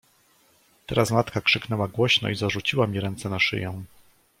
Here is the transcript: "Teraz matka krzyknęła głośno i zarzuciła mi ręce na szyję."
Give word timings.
"Teraz 0.87 1.11
matka 1.11 1.41
krzyknęła 1.41 1.87
głośno 1.87 2.29
i 2.29 2.35
zarzuciła 2.35 2.87
mi 2.87 2.99
ręce 2.99 3.29
na 3.29 3.39
szyję." 3.39 3.83